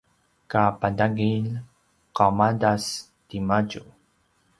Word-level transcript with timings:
kapatagilj 0.51 1.49
qaumadas 2.15 2.83
timadju 3.27 3.83